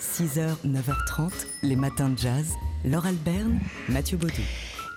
6h, 0.00 0.56
9h30, 0.66 1.30
les 1.62 1.76
matins 1.76 2.08
de 2.08 2.16
jazz. 2.16 2.54
Laure 2.86 3.04
Alberne, 3.04 3.60
Mathieu 3.90 4.16
Baudou. 4.16 4.40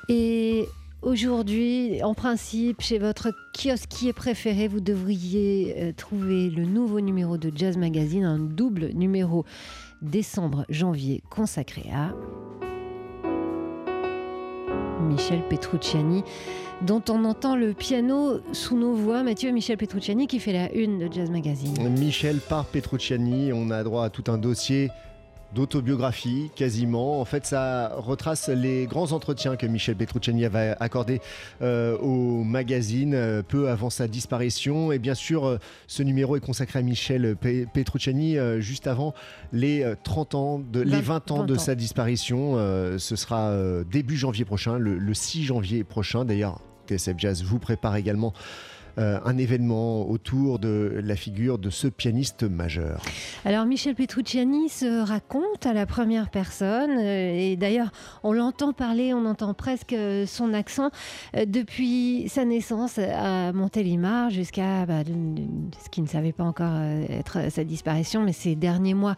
Et 0.07 0.65
aujourd'hui, 1.01 2.01
en 2.03 2.13
principe, 2.13 2.79
chez 2.79 2.99
votre 2.99 3.33
kiosquier 3.53 4.13
préféré, 4.13 4.69
vous 4.69 4.79
devriez 4.79 5.75
euh, 5.77 5.91
trouver 5.91 6.49
le 6.49 6.63
nouveau 6.63 7.01
numéro 7.01 7.37
de 7.37 7.51
Jazz 7.53 7.75
Magazine, 7.75 8.23
un 8.23 8.39
double 8.39 8.91
numéro 8.93 9.43
décembre-janvier 10.01 11.21
consacré 11.29 11.83
à 11.93 12.13
Michel 15.03 15.41
Petrucciani, 15.47 16.23
dont 16.81 17.01
on 17.09 17.25
entend 17.25 17.55
le 17.55 17.73
piano 17.73 18.39
sous 18.51 18.77
nos 18.77 18.93
voix. 18.93 19.23
Mathieu 19.23 19.51
Michel 19.51 19.77
Petrucciani 19.77 20.27
qui 20.27 20.39
fait 20.39 20.53
la 20.53 20.71
une 20.73 20.97
de 20.97 21.13
Jazz 21.13 21.29
Magazine. 21.29 21.73
Michel 21.89 22.37
par 22.37 22.65
Petrucciani, 22.65 23.51
on 23.53 23.69
a 23.69 23.83
droit 23.83 24.05
à 24.05 24.09
tout 24.09 24.31
un 24.31 24.37
dossier 24.37 24.89
d'autobiographie 25.53 26.49
quasiment. 26.55 27.19
En 27.21 27.25
fait, 27.25 27.45
ça 27.45 27.93
retrace 27.97 28.49
les 28.49 28.85
grands 28.85 29.11
entretiens 29.11 29.55
que 29.55 29.65
Michel 29.65 29.95
Petrucciani 29.95 30.45
avait 30.45 30.75
accordés 30.79 31.21
euh, 31.61 31.97
au 31.97 32.43
magazine 32.43 33.13
euh, 33.13 33.41
peu 33.41 33.69
avant 33.69 33.89
sa 33.89 34.07
disparition. 34.07 34.91
Et 34.91 34.99
bien 34.99 35.15
sûr, 35.15 35.45
euh, 35.45 35.57
ce 35.87 36.03
numéro 36.03 36.35
est 36.35 36.39
consacré 36.39 36.79
à 36.79 36.81
Michel 36.81 37.35
Pe- 37.35 37.65
Petrucciani 37.73 38.37
juste 38.59 38.87
avant 38.87 39.13
les 39.51 39.83
euh, 39.83 39.95
30 40.03 40.35
ans, 40.35 40.59
de, 40.59 40.81
les 40.81 41.01
20 41.01 41.31
ans 41.31 41.37
20 41.39 41.45
de 41.45 41.55
ans. 41.55 41.59
sa 41.59 41.75
disparition. 41.75 42.53
Ce 42.97 43.15
sera 43.15 43.53
début 43.91 44.17
janvier 44.17 44.45
prochain, 44.45 44.77
le, 44.77 44.97
le 44.97 45.13
6 45.13 45.43
janvier 45.43 45.83
prochain. 45.83 46.25
D'ailleurs, 46.25 46.59
TSF 46.87 47.15
Jazz 47.17 47.43
vous 47.43 47.59
prépare 47.59 47.95
également 47.95 48.33
euh, 48.99 49.19
un 49.25 49.39
événement 49.39 50.07
autour 50.07 50.59
de 50.59 51.01
la 51.03 51.15
figure 51.15 51.57
de 51.57 51.71
ce 51.71 51.87
pianiste 51.87 52.43
majeur. 52.43 53.01
Alors 53.43 53.65
Michel 53.65 53.95
Petrucciani 53.95 54.69
se 54.69 55.03
raconte 55.03 55.65
à 55.65 55.73
la 55.73 55.87
première 55.87 56.29
personne 56.29 56.91
euh, 56.99 57.33
et 57.35 57.55
d'ailleurs 57.55 57.91
on 58.21 58.33
l'entend 58.33 58.71
parler, 58.71 59.11
on 59.11 59.25
entend 59.25 59.55
presque 59.55 59.93
euh, 59.93 60.27
son 60.27 60.53
accent 60.53 60.91
depuis 61.33 62.29
sa 62.29 62.45
naissance 62.45 62.99
à 62.99 63.51
Montélimar 63.51 64.29
jusqu'à 64.29 64.85
bah, 64.85 65.03
ce 65.03 65.89
qui 65.89 66.03
ne 66.03 66.07
savait 66.07 66.31
pas 66.31 66.43
encore 66.43 66.79
être 67.09 67.49
sa 67.49 67.63
disparition, 67.63 68.21
mais 68.21 68.33
ces 68.33 68.53
derniers 68.53 68.93
mois 68.93 69.15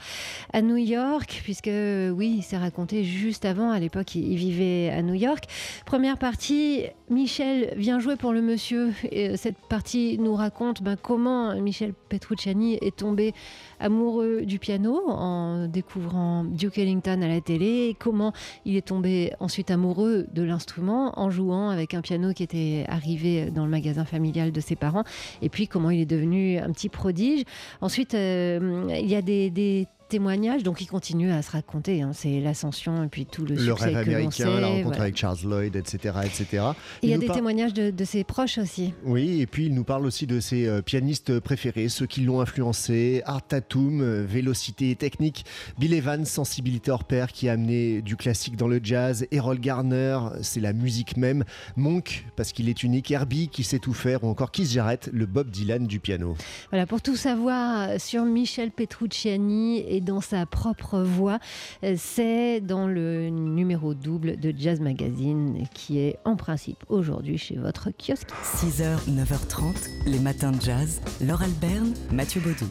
à 0.53 0.61
New 0.61 0.77
York, 0.77 1.41
puisque 1.43 1.67
oui, 1.67 2.35
il 2.37 2.43
s'est 2.43 2.57
raconté 2.57 3.03
juste 3.03 3.43
avant, 3.43 3.71
à 3.71 3.79
l'époque 3.79 4.15
il 4.15 4.37
vivait 4.37 4.89
à 4.89 5.01
New 5.01 5.15
York. 5.15 5.45
Première 5.85 6.17
partie, 6.17 6.83
Michel 7.09 7.73
vient 7.75 7.99
jouer 7.99 8.15
pour 8.15 8.31
le 8.31 8.41
monsieur. 8.41 8.93
Et 9.11 9.35
cette 9.37 9.57
partie 9.67 10.17
nous 10.19 10.35
raconte 10.35 10.81
ben, 10.81 10.95
comment 10.95 11.55
Michel 11.59 11.93
Petrucciani 12.09 12.77
est 12.81 12.95
tombé 12.95 13.33
amoureux 13.79 14.43
du 14.45 14.59
piano 14.59 15.01
en 15.07 15.67
découvrant 15.67 16.43
Duke 16.43 16.77
Ellington 16.77 17.21
à 17.21 17.27
la 17.27 17.41
télé, 17.41 17.89
et 17.89 17.93
comment 17.93 18.33
il 18.65 18.75
est 18.75 18.87
tombé 18.87 19.33
ensuite 19.39 19.71
amoureux 19.71 20.27
de 20.33 20.43
l'instrument 20.43 21.19
en 21.19 21.29
jouant 21.29 21.69
avec 21.69 21.93
un 21.93 22.01
piano 22.01 22.33
qui 22.33 22.43
était 22.43 22.85
arrivé 22.87 23.51
dans 23.51 23.65
le 23.65 23.71
magasin 23.71 24.05
familial 24.05 24.51
de 24.51 24.59
ses 24.59 24.75
parents, 24.75 25.03
et 25.41 25.49
puis 25.49 25.67
comment 25.67 25.89
il 25.89 26.01
est 26.01 26.05
devenu 26.05 26.57
un 26.57 26.71
petit 26.71 26.89
prodige. 26.89 27.43
Ensuite, 27.81 28.13
euh, 28.13 28.87
il 28.99 29.07
y 29.07 29.15
a 29.15 29.21
des, 29.21 29.49
des 29.49 29.87
témoignages, 30.15 30.63
donc 30.63 30.79
il 30.79 30.85
continue 30.85 31.29
à 31.29 31.41
se 31.41 31.51
raconter, 31.51 32.01
hein, 32.01 32.11
c'est 32.13 32.39
l'ascension 32.39 33.03
et 33.03 33.07
puis 33.07 33.25
tout 33.25 33.43
le, 33.43 33.55
le 33.55 33.65
succès 33.65 33.85
rêve 33.85 34.05
que 34.05 34.09
américain, 34.11 34.31
sait, 34.31 34.61
la 34.61 34.67
rencontre 34.67 34.83
voilà. 34.85 35.01
avec 35.01 35.17
Charles 35.17 35.37
Lloyd, 35.43 35.75
etc. 35.75 36.15
etc. 36.23 36.63
Et 37.03 37.07
il 37.07 37.09
y 37.09 37.13
a 37.13 37.17
des 37.17 37.25
par- 37.27 37.35
témoignages 37.35 37.73
de, 37.73 37.91
de 37.91 38.05
ses 38.05 38.23
proches 38.23 38.57
aussi. 38.57 38.93
Oui, 39.03 39.41
et 39.41 39.45
puis 39.45 39.65
il 39.65 39.73
nous 39.73 39.83
parle 39.83 40.05
aussi 40.05 40.25
de 40.25 40.39
ses 40.39 40.67
euh, 40.67 40.81
pianistes 40.81 41.41
préférés, 41.41 41.89
ceux 41.89 42.05
qui 42.05 42.21
l'ont 42.21 42.39
influencé, 42.39 43.23
Art 43.25 43.45
Tatum, 43.45 43.99
euh, 43.99 44.25
vélocité 44.25 44.89
et 44.91 44.95
technique, 44.95 45.43
Bill 45.77 45.93
Evans, 45.93 46.23
sensibilité 46.23 46.91
hors 46.91 47.03
pair 47.03 47.33
qui 47.33 47.49
a 47.49 47.51
amené 47.51 48.01
du 48.01 48.15
classique 48.15 48.55
dans 48.55 48.69
le 48.69 48.79
jazz, 48.81 49.27
Errol 49.31 49.59
Garner, 49.59 50.17
c'est 50.41 50.61
la 50.61 50.71
musique 50.71 51.17
même, 51.17 51.43
Monk, 51.75 52.25
parce 52.37 52.53
qu'il 52.53 52.69
est 52.69 52.83
unique, 52.83 53.11
Herbie 53.11 53.49
qui 53.49 53.65
sait 53.65 53.79
tout 53.79 53.93
faire, 53.93 54.23
ou 54.23 54.29
encore 54.29 54.51
Keith 54.51 54.69
Jarrett, 54.71 55.09
le 55.11 55.25
Bob 55.25 55.49
Dylan 55.49 55.85
du 55.87 55.99
piano. 55.99 56.37
Voilà, 56.71 56.85
pour 56.85 57.01
tout 57.01 57.17
savoir 57.17 57.99
sur 57.99 58.23
Michel 58.23 58.71
Petrucciani 58.71 59.83
et 59.87 59.99
dans 60.05 60.21
sa 60.21 60.45
propre 60.45 61.01
voix, 61.01 61.39
euh, 61.83 61.95
c'est 61.97 62.61
dans 62.61 62.87
le 62.87 63.29
numéro 63.29 63.93
double 63.93 64.37
de 64.39 64.53
Jazz 64.57 64.79
Magazine 64.79 65.65
qui 65.73 65.99
est 65.99 66.17
en 66.23 66.37
principe 66.37 66.83
aujourd'hui 66.87 67.37
chez 67.37 67.57
votre 67.57 67.89
kiosque. 67.89 68.29
6h, 68.43 69.09
9h30, 69.09 69.89
les 70.05 70.19
matins 70.19 70.51
de 70.51 70.61
jazz. 70.61 71.01
Laure 71.19 71.41
Alberne, 71.41 71.93
Mathieu 72.11 72.39
Baudou. 72.39 72.69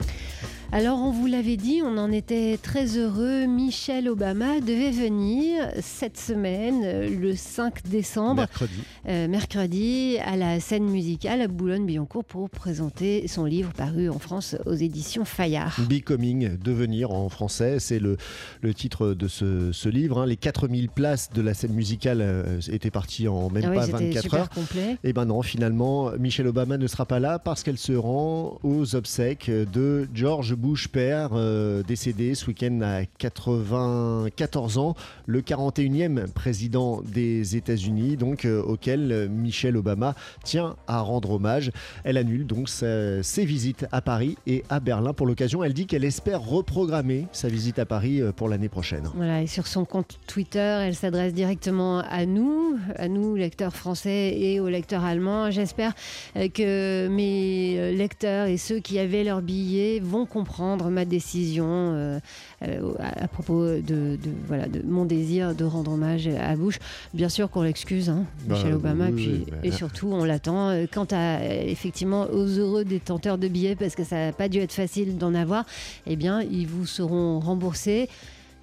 Alors 0.76 0.98
on 0.98 1.12
vous 1.12 1.26
l'avait 1.26 1.56
dit, 1.56 1.82
on 1.84 1.96
en 1.98 2.10
était 2.10 2.58
très 2.60 2.98
heureux. 2.98 3.46
Michel 3.46 4.08
Obama 4.08 4.58
devait 4.58 4.90
venir 4.90 5.68
cette 5.80 6.18
semaine, 6.18 6.80
euh, 6.82 7.08
le 7.08 7.36
5 7.36 7.84
décembre. 7.88 8.40
Mercredi. 8.40 8.72
euh, 9.08 9.28
mercredi 9.28 10.16
à 10.24 10.34
la 10.36 10.58
scène 10.58 10.86
musicale 10.90 11.42
à 11.42 11.46
Boulogne-Billancourt 11.46 12.24
pour 12.24 12.50
présenter 12.50 13.28
son 13.28 13.44
livre 13.44 13.70
paru 13.72 14.08
en 14.10 14.18
France 14.18 14.56
aux 14.66 14.74
éditions 14.74 15.24
Fayard. 15.24 15.76
Becoming, 15.88 16.56
devenir 16.58 17.12
en 17.12 17.28
français, 17.28 17.78
c'est 17.78 18.00
le, 18.00 18.16
le 18.60 18.74
titre 18.74 19.14
de 19.14 19.28
ce, 19.28 19.70
ce 19.70 19.88
livre. 19.88 20.22
hein. 20.22 20.26
Les 20.26 20.36
4000 20.36 20.88
places 20.88 21.30
de 21.32 21.40
la 21.40 21.54
scène 21.54 21.72
musicale 21.72 22.18
euh, 22.20 22.58
étaient 22.72 22.90
parties 22.90 23.28
en 23.28 23.48
même 23.48 23.62
Ah 23.66 23.70
oui, 23.70 23.76
pas 23.76 23.86
c'était 23.86 23.98
24 24.06 24.22
super 24.24 24.40
heures. 24.40 24.50
complet. 24.50 24.96
Et 25.04 25.12
ben 25.12 25.24
non, 25.26 25.40
finalement, 25.42 26.10
Michelle 26.18 26.48
Obama 26.48 26.78
ne 26.78 26.86
sera 26.88 27.06
pas 27.06 27.20
là 27.20 27.38
parce 27.38 27.62
qu'elle 27.62 27.78
se 27.78 27.92
rend 27.92 28.58
aux 28.64 28.96
obsèques 28.96 29.48
de 29.48 30.08
George 30.12 30.56
Bush 30.64 30.88
père, 30.88 31.32
euh, 31.34 31.82
décédé 31.82 32.34
ce 32.34 32.46
week-end 32.46 32.80
à 32.80 33.04
94 33.04 34.78
ans, 34.78 34.94
le 35.26 35.42
41e 35.42 36.32
président 36.32 37.02
des 37.02 37.54
États-Unis, 37.54 38.16
donc 38.16 38.46
euh, 38.46 38.62
auquel 38.62 39.28
Michelle 39.28 39.76
Obama 39.76 40.14
tient 40.42 40.76
à 40.86 41.00
rendre 41.00 41.32
hommage. 41.32 41.70
Elle 42.02 42.16
annule 42.16 42.46
donc 42.46 42.70
ses 42.70 43.44
visites 43.44 43.84
à 43.92 44.00
Paris 44.00 44.38
et 44.46 44.64
à 44.70 44.80
Berlin 44.80 45.12
pour 45.12 45.26
l'occasion. 45.26 45.62
Elle 45.62 45.74
dit 45.74 45.84
qu'elle 45.84 46.02
espère 46.02 46.40
reprogrammer 46.40 47.26
sa 47.32 47.48
visite 47.48 47.78
à 47.78 47.84
Paris 47.84 48.22
euh, 48.22 48.32
pour 48.32 48.48
l'année 48.48 48.70
prochaine. 48.70 49.10
Voilà, 49.14 49.42
et 49.42 49.46
sur 49.46 49.66
son 49.66 49.84
compte 49.84 50.18
Twitter, 50.26 50.80
elle 50.86 50.94
s'adresse 50.94 51.34
directement 51.34 51.98
à 51.98 52.24
nous, 52.24 52.78
à 52.96 53.08
nous, 53.08 53.34
lecteurs 53.34 53.76
français 53.76 54.34
et 54.34 54.60
aux 54.60 54.70
lecteurs 54.70 55.04
allemands. 55.04 55.50
J'espère 55.50 55.92
que 56.34 57.08
mes 57.08 57.94
lecteurs 57.94 58.46
et 58.46 58.56
ceux 58.56 58.78
qui 58.78 58.98
avaient 58.98 59.24
leur 59.24 59.42
billet 59.42 60.00
vont 60.02 60.24
comprendre 60.24 60.53
ma 60.90 61.04
décision 61.04 61.66
euh, 61.68 62.18
euh, 62.62 62.94
à, 62.98 63.24
à 63.24 63.28
propos 63.28 63.64
de, 63.66 63.80
de- 63.82 64.18
voilà, 64.46 64.66
de 64.66 64.82
mon 64.86 65.04
désir 65.04 65.54
de 65.54 65.64
rendre 65.64 65.92
hommage 65.92 66.26
à 66.28 66.54
Bush. 66.56 66.78
Bien 67.12 67.28
sûr 67.28 67.50
qu'on 67.50 67.62
l'excuse, 67.62 68.08
hein, 68.10 68.24
Bah, 68.46 68.54
Michel 68.56 68.74
Obama, 68.74 69.06
oui, 69.06 69.10
et, 69.10 69.14
puis, 69.14 69.30
oui, 69.30 69.46
bah, 69.50 69.56
et 69.62 69.70
surtout 69.72 70.08
on 70.12 70.24
l'attend. 70.24 70.68
Euh, 70.70 70.86
Quant 70.92 71.06
à 71.10 71.44
effectivement 71.44 72.26
aux 72.32 72.46
heureux 72.46 72.84
détenteurs 72.84 73.38
de 73.38 73.48
billets, 73.48 73.76
parce 73.76 73.94
que 73.94 74.04
ça 74.04 74.16
n'a 74.26 74.32
pas 74.32 74.48
dû 74.48 74.58
être 74.58 74.72
facile 74.72 75.18
d'en 75.18 75.34
avoir, 75.34 75.64
eh 76.06 76.16
bien 76.16 76.40
ils 76.42 76.66
vous 76.66 76.86
seront 76.86 77.40
remboursés. 77.40 78.08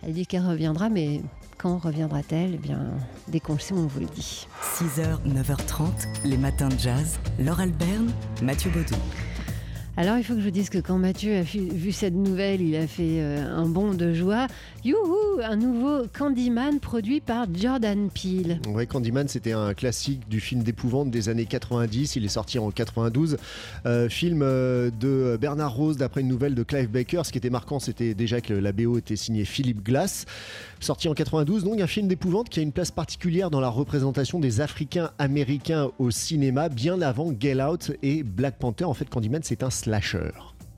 Elle 0.05 0.13
dit 0.13 0.25
qu'elle 0.25 0.45
reviendra, 0.45 0.89
mais 0.89 1.21
quand 1.57 1.77
reviendra-t-elle? 1.77 2.51
Eh 2.55 2.57
bien, 2.57 2.79
dès 3.27 3.39
qu'on 3.39 3.53
le 3.53 3.59
sait, 3.59 3.73
on 3.75 3.85
vous 3.85 3.99
le 3.99 4.07
dit. 4.07 4.47
6h, 4.79 5.19
9h30, 5.27 5.85
les 6.25 6.37
matins 6.37 6.69
de 6.69 6.79
jazz. 6.79 7.19
Laure 7.39 7.59
Alberne, 7.59 8.11
Mathieu 8.41 8.71
Baudou. 8.71 8.95
Alors, 10.01 10.17
il 10.17 10.23
faut 10.23 10.33
que 10.33 10.39
je 10.39 10.45
vous 10.45 10.51
dise 10.51 10.71
que 10.71 10.79
quand 10.79 10.97
Mathieu 10.97 11.35
a 11.35 11.43
vu, 11.43 11.91
cette 11.91 12.15
nouvelle, 12.15 12.59
il 12.59 12.75
a 12.75 12.87
fait 12.87 13.21
euh, 13.21 13.55
un 13.55 13.67
bond 13.67 13.93
de 13.93 14.15
joie. 14.15 14.47
Youhou 14.83 15.39
Un 15.43 15.57
nouveau 15.57 16.07
Candyman 16.11 16.79
produit 16.79 17.21
par 17.21 17.45
Jordan 17.53 18.09
Peele. 18.09 18.59
Ouais, 18.67 18.87
Candyman, 18.87 19.27
c'était 19.27 19.51
un 19.51 19.75
classique 19.75 20.27
du 20.27 20.39
film 20.39 20.63
d'épouvante 20.63 21.11
des 21.11 21.29
années 21.29 21.45
90. 21.45 22.15
Il 22.15 22.25
est 22.25 22.29
sorti 22.29 22.57
en 22.57 22.71
92. 22.71 23.37
Euh, 23.85 24.09
film 24.09 24.41
euh, 24.41 24.89
de 24.99 25.37
Bernard 25.39 25.75
Rose 25.75 25.97
d'après 25.97 26.21
une 26.21 26.29
nouvelle 26.29 26.55
de 26.55 26.63
Clive 26.63 26.89
Baker. 26.89 27.21
Ce 27.23 27.31
qui 27.31 27.37
était 27.37 27.51
marquant, 27.51 27.77
c'était 27.77 28.15
déjà 28.15 28.41
que 28.41 28.55
la 28.55 28.71
BO 28.71 28.97
était 28.97 29.15
signée 29.15 29.45
Philippe 29.45 29.83
Glass. 29.83 30.25
Sorti 30.79 31.09
en 31.09 31.13
92, 31.13 31.63
donc 31.63 31.79
un 31.79 31.85
film 31.85 32.07
d'épouvante 32.07 32.49
qui 32.49 32.59
a 32.59 32.63
une 32.63 32.71
place 32.71 32.89
particulière 32.89 33.51
dans 33.51 33.59
la 33.59 33.69
représentation 33.69 34.39
des 34.39 34.61
Africains 34.61 35.11
américains 35.19 35.89
au 35.99 36.09
cinéma, 36.09 36.69
bien 36.69 37.03
avant 37.03 37.31
Get 37.39 37.61
Out 37.61 37.91
et 38.01 38.23
Black 38.23 38.57
Panther. 38.57 38.85
En 38.85 38.95
fait, 38.95 39.07
Candyman, 39.07 39.41
c'est 39.43 39.61
un 39.61 39.69
slasher. 39.99 40.31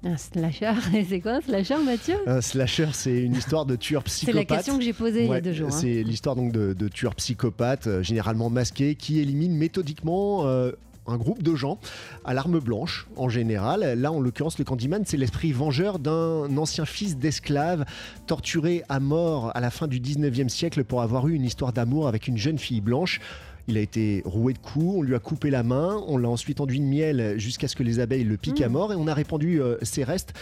Un 0.06 0.18
slasher. 0.18 0.74
C'est 1.10 1.22
quoi 1.22 1.34
un 1.36 1.42
slasher, 1.42 1.78
Mathieu? 1.86 2.16
Un 2.28 2.42
slasher, 2.42 2.90
c'est 2.94 3.22
une 3.22 3.36
histoire 3.36 3.66
de 3.66 3.76
tueur 3.78 4.02
C'est 4.06 4.26
psychopathe. 4.26 4.50
la 4.50 4.56
question 4.58 4.78
que 4.78 4.84
j'ai 4.84 4.92
posée 4.94 5.24
il 5.26 5.30
y 5.32 5.34
a 5.34 5.40
deux 5.42 5.54
jours. 5.54 5.70
hein. 5.70 5.78
C'est 5.80 6.04
l'histoire 6.04 6.36
donc 6.36 6.52
de, 6.52 6.74
de 6.74 6.88
tueurs 6.90 7.16
psychopathes, 7.16 7.88
euh, 7.88 8.04
généralement 8.04 8.50
masqués, 8.50 8.96
qui 8.96 9.20
éliminent 9.20 9.56
méthodiquement 9.56 10.46
euh, 10.46 10.72
un 11.08 11.16
groupe 11.18 11.42
de 11.42 11.56
gens 11.56 11.80
à 12.26 12.34
l'arme 12.34 12.60
blanche 12.60 13.08
en 13.16 13.30
général. 13.30 13.98
Là, 14.00 14.12
en 14.12 14.20
l'occurrence, 14.20 14.58
le 14.60 14.66
Candyman, 14.66 15.04
c'est 15.06 15.16
l'esprit 15.18 15.54
vengeur 15.54 16.00
d'un 16.00 16.58
ancien 16.58 16.86
fils 16.86 17.18
d'esclave 17.18 17.86
torturé 18.28 18.84
à 18.90 19.00
mort 19.00 19.52
à 19.56 19.62
la 19.62 19.70
fin 19.70 19.88
du 19.88 20.00
19e 20.02 20.50
siècle 20.50 20.84
pour 20.84 21.02
avoir 21.02 21.28
eu 21.30 21.34
une 21.34 21.44
histoire 21.46 21.72
d'amour 21.72 22.08
avec 22.10 22.28
une 22.28 22.38
jeune 22.38 22.58
fille 22.58 22.82
blanche. 22.82 23.22
Il 23.68 23.78
a 23.78 23.80
été 23.82 24.22
roué 24.26 24.52
de 24.54 24.58
coups, 24.58 24.96
on 24.98 25.02
lui 25.02 25.16
a 25.16 25.20
coupé 25.20 25.50
la 25.50 25.64
main, 25.64 26.04
on 26.08 26.18
l'a 26.18 26.28
ensuite 26.28 26.60
enduit 26.60 26.82
de 26.82 26.86
miel 26.86 27.36
jusqu'à 27.40 27.68
ce 27.70 27.76
que 27.78 27.84
les 27.84 28.00
abeilles 28.00 28.26
le 28.26 28.36
piquent 28.36 28.62
à 28.62 28.68
Mmh. 28.68 28.72
mort 28.74 28.92
et 28.92 28.96
on 28.98 29.08
a 29.08 29.14
répandu 29.14 29.62
euh, 29.62 29.78
ses 29.84 30.04
restes 30.04 30.34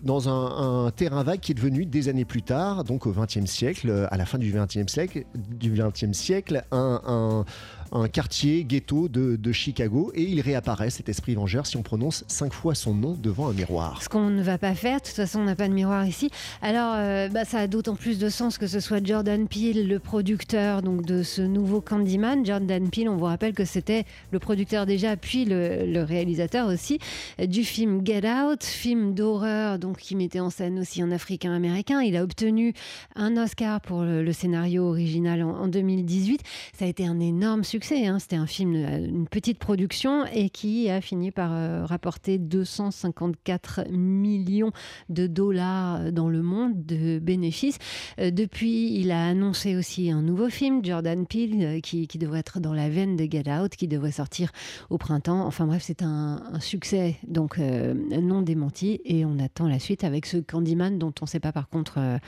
dans 0.00 0.28
un, 0.30 0.86
un 0.86 0.90
terrain 0.90 1.22
vague 1.22 1.40
qui 1.40 1.52
est 1.52 1.54
devenu 1.54 1.84
des 1.84 2.08
années 2.08 2.24
plus 2.24 2.42
tard, 2.42 2.84
donc 2.84 3.06
au 3.06 3.12
XXe 3.12 3.44
siècle, 3.44 3.90
euh, 3.90 4.06
à 4.10 4.16
la 4.16 4.24
fin 4.24 4.38
du 4.38 4.50
XXe 4.52 4.90
siècle, 4.90 5.24
du 5.34 5.72
XXe 5.72 6.12
siècle, 6.12 6.64
un, 6.72 7.00
un- 7.06 7.44
un 7.92 8.08
quartier 8.08 8.64
ghetto 8.64 9.08
de, 9.08 9.52
Chicago 9.52 10.12
et 10.14 10.22
il 10.22 10.40
réapparaît 10.40 10.90
cet 10.90 11.08
esprit 11.08 11.34
vengeur 11.34 11.66
si 11.66 11.76
on 11.76 11.82
prononce 11.82 12.24
cinq 12.28 12.52
fois 12.52 12.76
son 12.76 12.94
nom 12.94 13.16
devant 13.20 13.48
un 13.48 13.52
miroir. 13.52 14.00
Ce 14.00 14.08
qu'on 14.08 14.30
ne 14.30 14.42
va 14.42 14.58
pas 14.58 14.76
faire, 14.76 15.00
de 15.00 15.06
toute 15.06 15.16
façon 15.16 15.40
on 15.40 15.44
n'a 15.44 15.56
pas 15.56 15.66
de 15.66 15.72
miroir 15.72 16.06
ici. 16.06 16.30
Alors 16.62 16.94
euh, 16.94 17.28
bah, 17.28 17.44
ça 17.44 17.58
a 17.58 17.66
d'autant 17.66 17.96
plus 17.96 18.20
de 18.20 18.28
sens 18.28 18.58
que 18.58 18.68
ce 18.68 18.78
soit 18.78 19.04
Jordan 19.04 19.48
Peele, 19.48 19.88
le 19.88 19.98
producteur 19.98 20.82
donc, 20.82 21.04
de 21.04 21.24
ce 21.24 21.42
nouveau 21.42 21.80
Candyman. 21.80 22.46
Jordan 22.46 22.88
Peele, 22.90 23.08
on 23.08 23.16
vous 23.16 23.24
rappelle 23.24 23.54
que 23.54 23.64
c'était 23.64 24.04
le 24.30 24.38
producteur 24.38 24.86
déjà, 24.86 25.16
puis 25.16 25.44
le, 25.44 26.00
réalisateur 26.02 26.68
aussi, 26.68 26.98
du 27.44 27.64
film 27.64 28.06
Get 28.06 28.22
Out, 28.24 28.62
film 28.62 29.14
d'horreur 29.14 29.78
donc 29.80 29.98
qui 29.98 30.14
mettait 30.14 30.40
en 30.40 30.50
scène 30.50 30.78
aussi 30.78 31.02
un 31.02 31.10
Africain 31.10 31.52
américain. 31.52 32.00
Il 32.02 32.16
a 32.16 32.22
obtenu 32.22 32.72
un 33.16 33.36
Oscar 33.36 33.80
pour 33.80 34.02
le, 34.02 34.22
le 34.22 34.32
scénario 34.32 34.88
original 34.88 35.42
en, 35.42 35.50
en 35.50 35.68
2018. 35.68 36.40
Ça 36.78 36.84
a 36.84 36.88
été 36.88 37.04
un 37.04 37.18
énorme 37.18 37.64
succès. 37.64 37.79
Hein. 37.92 38.18
C'était 38.18 38.36
un 38.36 38.46
film, 38.46 38.74
euh, 38.74 39.06
une 39.06 39.26
petite 39.28 39.58
production 39.58 40.24
et 40.26 40.50
qui 40.50 40.90
a 40.90 41.00
fini 41.00 41.30
par 41.30 41.52
euh, 41.52 41.84
rapporter 41.84 42.38
254 42.38 43.90
millions 43.90 44.72
de 45.08 45.26
dollars 45.26 46.12
dans 46.12 46.28
le 46.28 46.42
monde 46.42 46.84
de 46.84 47.18
bénéfices. 47.18 47.78
Euh, 48.18 48.30
depuis, 48.30 48.94
il 48.98 49.10
a 49.10 49.26
annoncé 49.26 49.76
aussi 49.76 50.10
un 50.10 50.22
nouveau 50.22 50.48
film, 50.48 50.84
Jordan 50.84 51.26
Peele, 51.26 51.62
euh, 51.62 51.80
qui, 51.80 52.06
devrait 52.18 52.40
être 52.40 52.60
dans 52.60 52.74
la 52.74 52.88
veine 52.88 53.16
de 53.16 53.26
Get 53.30 53.50
Out, 53.50 53.76
qui 53.76 53.88
devrait 53.88 54.12
sortir 54.12 54.52
au 54.90 54.98
printemps. 54.98 55.46
Enfin 55.46 55.66
bref, 55.66 55.82
c'est 55.84 56.02
un, 56.02 56.42
un 56.52 56.60
succès 56.60 57.16
donc 57.26 57.58
euh, 57.58 57.94
non 57.94 58.42
démenti 58.42 59.00
et 59.04 59.24
on 59.24 59.38
attend 59.38 59.68
la 59.68 59.78
suite 59.78 60.04
avec 60.04 60.26
ce 60.26 60.38
Candyman 60.38 60.98
dont 60.98 61.12
on 61.20 61.24
ne 61.24 61.28
sait 61.28 61.40
pas 61.40 61.52
par 61.52 61.68
contre 61.68 61.94
euh, 61.98 62.18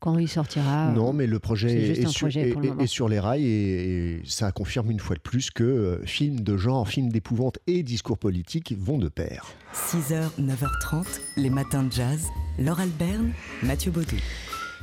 quand 0.00 0.18
il 0.18 0.28
sortira. 0.28 0.90
Non, 0.92 1.12
mais 1.12 1.26
le 1.26 1.38
projet, 1.38 1.90
est, 1.90 2.06
sur, 2.06 2.20
projet 2.20 2.48
est- 2.48 2.52
pour 2.52 2.60
le 2.60 2.66
est- 2.66 2.70
moment. 2.70 2.82
est 2.82 2.86
sur 2.86 3.08
les 3.08 3.20
rails 3.20 3.44
et, 3.44 4.14
et 4.18 4.22
ça 4.24 4.52
confirme 4.52 4.90
une 4.90 5.00
fois 5.00 5.16
de 5.16 5.20
plus 5.20 5.50
que 5.50 5.64
euh, 5.64 6.06
film 6.06 6.40
de 6.40 6.56
genre, 6.56 6.88
film 6.88 7.10
d'épouvante 7.10 7.58
et 7.66 7.82
discours 7.82 8.18
politique 8.18 8.74
vont 8.78 8.98
de 8.98 9.08
pair. 9.08 9.46
6h, 9.74 10.30
9h30, 10.40 11.04
les 11.36 11.50
matins 11.50 11.82
de 11.82 11.92
jazz. 11.92 12.26
Laure 12.58 12.80
Alberne, 12.80 13.32
Mathieu 13.62 13.90
Baudou. 13.90 14.16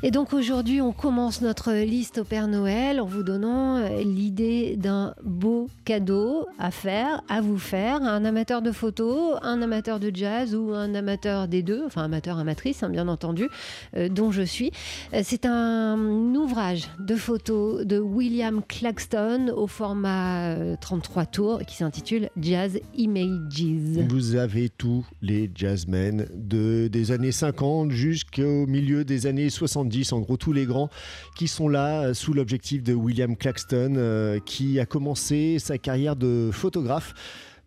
Et 0.07 0.11
donc 0.11 0.33
aujourd'hui, 0.33 0.81
on 0.81 0.91
commence 0.91 1.41
notre 1.41 1.73
liste 1.73 2.19
au 2.19 2.23
Père 2.23 2.47
Noël 2.47 3.01
en 3.01 3.07
vous 3.07 3.23
donnant 3.23 3.77
euh, 3.77 4.03
l'idée 4.03 4.75
d'un 4.77 5.15
beau 5.23 5.67
cadeau 5.83 6.45
à 6.59 6.69
faire, 6.69 7.23
à 7.27 7.41
vous 7.41 7.57
faire, 7.57 8.03
à 8.03 8.11
un 8.11 8.23
amateur 8.23 8.61
de 8.61 8.71
photos, 8.71 9.39
un 9.41 9.63
amateur 9.63 9.99
de 9.99 10.11
jazz 10.13 10.53
ou 10.53 10.73
un 10.73 10.93
amateur 10.93 11.47
des 11.47 11.63
deux, 11.63 11.83
enfin 11.87 12.03
amateur, 12.03 12.37
amatrice, 12.37 12.83
hein, 12.83 12.89
bien 12.89 13.07
entendu, 13.07 13.49
euh, 13.97 14.07
dont 14.07 14.29
je 14.29 14.43
suis. 14.43 14.69
Euh, 15.15 15.21
C'est 15.23 15.47
un 15.47 15.97
ouvrage 16.35 16.83
de 16.99 17.15
photos 17.15 17.83
de 17.83 17.97
William 17.97 18.61
Claxton 18.67 19.51
au 19.55 19.65
format 19.65 20.51
euh, 20.51 20.75
33 20.79 21.25
tours 21.25 21.59
qui 21.65 21.77
s'intitule 21.77 22.29
Jazz 22.39 22.79
Images. 22.95 23.63
Vous 24.07 24.35
avez 24.35 24.69
tous 24.69 25.03
les 25.23 25.49
jazzmen 25.55 26.27
de, 26.35 26.89
des 26.89 27.11
années 27.11 27.31
50 27.31 27.89
jusqu'au 27.89 28.67
milieu 28.67 29.03
des 29.03 29.25
années 29.25 29.49
70, 29.49 29.94
en 30.11 30.19
gros 30.19 30.37
tous 30.37 30.53
les 30.53 30.65
grands 30.65 30.89
qui 31.35 31.47
sont 31.47 31.69
là 31.69 32.01
euh, 32.01 32.13
sous 32.13 32.33
l'objectif 32.33 32.83
de 32.83 32.93
William 32.93 33.35
Claxton 33.35 33.93
euh, 33.95 34.39
qui 34.45 34.79
a 34.79 34.85
commencé 34.85 35.57
sa 35.59 35.77
carrière 35.77 36.15
de 36.15 36.49
photographe 36.51 37.13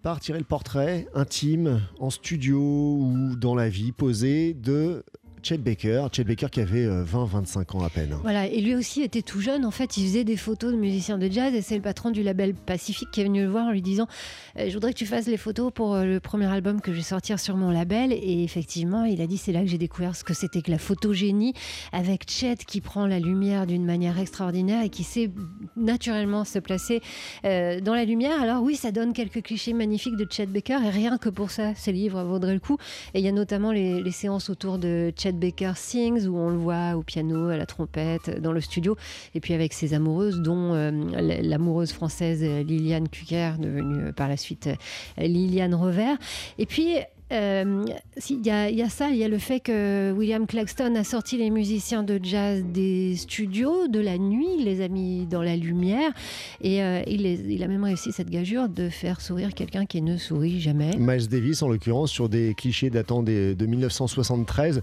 par 0.03 0.21
tirer 0.21 0.39
le 0.39 0.45
portrait 0.45 1.09
intime 1.15 1.81
en 1.99 2.11
studio 2.11 2.61
ou 2.61 3.35
dans 3.37 3.55
la 3.55 3.69
vie 3.69 3.93
posé 3.93 4.55
de 4.55 5.05
Chet 5.49 5.57
Baker. 5.57 6.09
Chet 6.13 6.25
Baker 6.25 6.49
qui 6.53 6.61
avait 6.61 6.85
euh, 6.85 7.07
20-25 7.07 7.79
ans 7.79 7.83
à 7.83 7.89
peine. 7.89 8.15
Voilà, 8.21 8.47
et 8.47 8.61
lui 8.61 8.75
aussi 8.75 9.01
était 9.01 9.23
tout 9.23 9.41
jeune. 9.41 9.65
En 9.65 9.71
fait, 9.71 9.97
il 9.97 10.05
faisait 10.05 10.25
des 10.25 10.37
photos 10.37 10.73
de 10.73 10.77
musiciens 10.77 11.17
de 11.17 11.27
jazz 11.27 11.55
et 11.55 11.63
c'est 11.63 11.77
le 11.77 11.81
patron 11.81 12.11
du 12.11 12.23
label 12.23 12.53
Pacifique 12.53 13.11
qui 13.11 13.23
est 13.23 13.25
venu 13.25 13.41
le 13.41 13.49
voir 13.49 13.69
en 13.69 13.71
lui 13.71 13.81
disant 13.81 14.07
euh, 14.59 14.69
Je 14.69 14.75
voudrais 14.75 14.93
que 14.93 14.99
tu 14.99 15.07
fasses 15.07 15.27
les 15.27 15.39
photos 15.39 15.73
pour 15.73 15.95
euh, 15.95 16.05
le 16.05 16.21
premier 16.21 16.45
album 16.45 16.83
que 16.83 16.93
je 16.93 16.99
vais 16.99 17.03
sortir 17.03 17.41
sur 17.41 17.57
mon 17.57 17.71
label. 17.71 18.13
Et 18.13 18.45
effectivement, 18.45 19.07
il 19.07 19.23
a 19.23 19.27
dit 19.27 19.39
C'est 19.39 19.53
là 19.53 19.63
que 19.63 19.69
j'ai 19.69 19.79
découvert 19.79 20.15
ce 20.15 20.23
que 20.23 20.35
c'était 20.35 20.61
que 20.61 20.71
la 20.71 20.77
photogénie 20.77 21.55
avec 21.93 22.29
Chet 22.31 22.57
qui 22.67 22.83
prend 22.83 23.07
la 23.07 23.19
lumière 23.19 23.67
d'une 23.67 23.87
manière 23.87 24.19
extraordinaire 24.19 24.83
et 24.83 24.91
qui 24.91 25.03
sait 25.03 25.31
naturellement 25.77 26.45
se 26.45 26.59
placer 26.59 27.01
euh, 27.47 27.81
dans 27.81 27.95
la 27.95 28.05
lumière. 28.05 28.43
Alors, 28.43 28.63
oui, 28.63 28.77
ça 28.77 28.93
donne 28.93 29.15
quelques 29.15 29.43
clichés 29.43 29.73
magnifiques 29.73 30.17
de 30.17 30.27
Chet 30.31 30.45
Baker 30.45 30.81
et 30.85 30.91
rien 30.91 31.17
que 31.17 31.31
pour 31.31 31.51
ça, 31.51 31.75
ces 31.75 31.93
livres 31.93 32.23
vaudraient 32.23 32.53
le 32.53 32.61
coup. 32.61 32.77
Et 33.15 33.21
il 33.21 33.25
y 33.25 33.29
a 33.29 33.33
notamment 33.33 33.73
les, 33.73 34.03
les 34.03 34.13
séances 34.13 34.51
autour 34.51 34.77
de 34.77 35.11
Chet 35.17 35.38
Baker 35.39 35.73
Sings 35.77 36.27
où 36.27 36.37
on 36.37 36.51
le 36.51 36.57
voit 36.57 36.97
au 36.97 37.03
piano, 37.03 37.49
à 37.49 37.57
la 37.57 37.67
trompette, 37.67 38.41
dans 38.41 38.53
le 38.53 38.61
studio, 38.61 38.97
et 39.35 39.41
puis 39.41 39.55
avec 39.55 39.73
ses 39.73 39.95
amoureuses, 39.95 40.41
dont 40.41 40.75
euh, 40.75 40.91
l'amoureuse 41.43 41.93
française 41.93 42.43
euh, 42.43 42.63
Liliane 42.63 43.09
Cuquer, 43.09 43.53
devenue 43.59 44.07
euh, 44.07 44.13
par 44.13 44.29
la 44.29 44.37
suite 44.37 44.69
Liliane 45.17 45.75
Revers. 45.75 46.17
Et 46.59 46.67
puis. 46.67 46.97
Euh, 47.33 47.85
si, 48.17 48.35
Il 48.41 48.47
y, 48.47 48.51
a- 48.51 48.71
y 48.71 48.83
a 48.83 48.89
ça, 48.89 49.11
il 49.11 49.17
y 49.17 49.25
a 49.25 49.29
le 49.29 49.39
fait 49.39 49.61
que 49.61 50.13
William 50.17 50.47
Claxton 50.47 50.95
a 50.97 51.05
sorti 51.05 51.37
les 51.37 51.51
musiciens 51.51 52.03
de 52.03 52.19
jazz 52.23 52.65
des 52.65 53.17
studios 53.17 53.89
de 53.89 54.01
la 54.01 54.17
nuit, 54.19 54.47
il 54.59 54.65
les 54.65 54.81
a 54.81 54.89
mis 54.89 55.27
dans 55.27 55.43
la 55.43 55.57
lumière 55.57 56.11
et 56.61 56.83
euh, 56.83 57.03
il, 57.07 57.23
les- 57.23 57.41
il 57.49 57.63
a 57.63 57.69
même 57.69 57.85
réussi 57.85 58.13
cette 58.13 58.31
gageure 58.31 58.69
de 58.69 58.89
faire 58.89 59.21
sourire 59.21 59.55
quelqu'un 59.55 59.85
qui 59.87 60.01
ne 60.03 60.17
sourit 60.17 60.61
jamais. 60.61 60.91
Miles 60.99 61.29
Davis, 61.29 61.63
en 61.63 61.69
l'occurrence, 61.69 62.11
sur 62.11 62.29
des 62.29 62.55
clichés 62.55 62.91
datant 62.91 63.23
des- 63.23 63.55
de 63.55 63.67
1973. 63.67 64.83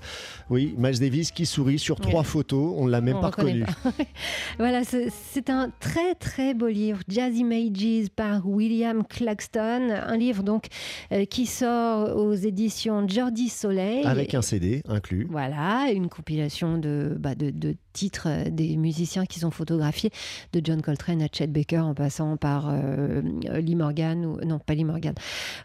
Oui, 0.50 0.74
Miles 0.78 1.00
Davis 1.00 1.32
qui 1.32 1.46
sourit 1.46 1.80
sur 1.80 2.00
trois 2.00 2.20
Ouais. 2.22 2.26
photos, 2.26 2.74
on 2.78 2.86
ne 2.86 2.92
l'a 2.92 3.02
même 3.02 3.18
On 3.18 3.22
pas 3.22 3.28
reconnu. 3.30 3.64
Voilà, 4.60 4.82
c'est 4.84 5.50
un 5.50 5.70
très 5.80 6.16
très 6.16 6.54
beau 6.54 6.68
livre, 6.68 7.00
Jazz 7.10 7.38
Images 7.38 8.10
par 8.16 8.48
William 8.48 9.04
Claxton, 9.08 9.90
un 9.92 10.18
livre 10.18 10.44
donc 10.44 10.68
euh, 11.12 11.26
qui 11.26 11.46
sort 11.46 12.16
aux 12.16 12.35
éditions 12.36 13.08
Jordi 13.08 13.50
Soleil. 13.50 14.06
Avec 14.06 14.34
un 14.34 14.42
CD 14.42 14.82
inclus. 14.88 15.28
Voilà, 15.30 15.92
une 15.92 16.10
compilation 16.10 16.78
de, 16.78 17.16
bah, 17.20 17.36
de, 17.36 17.50
de 17.50 17.76
titres 17.96 18.28
euh, 18.28 18.50
des 18.50 18.76
musiciens 18.78 19.26
qui 19.26 19.40
sont 19.40 19.52
photographiés, 19.52 20.12
de 20.54 20.62
John 20.64 20.82
Coltrane 20.82 21.22
à 21.22 21.28
Chet 21.32 21.48
Baker, 21.48 21.80
en 21.80 21.94
passant 21.96 22.38
par 22.38 22.68
euh, 22.70 23.22
Lee 23.60 23.76
Morgan, 23.76 24.26
ou 24.26 24.38
non 24.46 24.60
pas 24.60 24.76
Lee 24.76 24.84
Morgan, 24.84 25.16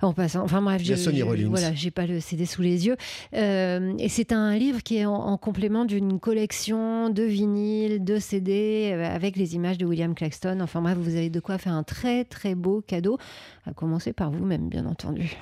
en 0.01 0.13
passant, 0.13 0.43
enfin 0.43 0.63
bref, 0.63 0.81
Rollins. 1.23 1.49
voilà, 1.49 1.75
j'ai 1.75 1.91
pas 1.91 2.07
le 2.07 2.21
CD 2.21 2.47
sous 2.47 2.63
les 2.63 2.87
yeux. 2.87 2.97
Euh, 3.35 3.95
et 3.99 4.09
c'est 4.09 4.33
un 4.33 4.57
livre 4.57 4.83
qui 4.83 4.97
est 4.97 5.05
en, 5.05 5.15
en 5.15 5.37
complément 5.37 5.85
d'une 5.85 6.21
collection 6.21 7.11
de 7.11 7.23
vinyles, 7.23 8.05
de 8.05 8.19
CD, 8.19 8.93
euh, 8.93 9.15
avec 9.15 9.37
les 9.37 9.55
images 9.55 9.79
de 9.79 9.87
William 9.87 10.15
Claxton. 10.15 10.61
Enfin 10.61 10.81
bref, 10.81 10.97
vous 10.99 11.17
avez 11.17 11.31
de 11.31 11.41
quoi 11.41 11.59
faire 11.59 11.73
un 11.73 11.83
très 11.83 12.25
très 12.25 12.55
beau 12.55 12.83
cadeau, 12.87 13.19
à 13.67 13.73
commencer 13.73 14.13
par 14.13 14.31
vous-même, 14.31 14.69
bien 14.69 14.87
entendu. 14.87 15.37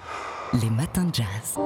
Les 0.63 0.71
matins 0.71 1.05
de 1.05 1.15
jazz. 1.15 1.59